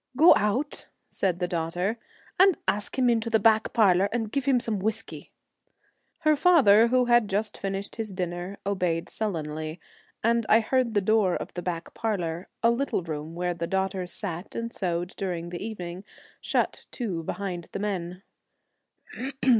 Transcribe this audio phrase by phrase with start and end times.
[0.17, 1.99] 'Go out,' said the daughter,
[2.39, 5.31] 'and ask him into the back parlour, and give him some whiskey.'
[6.21, 9.79] Her father, who had just finished his dinner, obeyed sullenly,
[10.23, 14.11] and I heard the door of the back parlour— a little room where the daughters
[14.11, 16.03] sat and sewed during the evening—
[16.41, 18.23] shut to behind the men.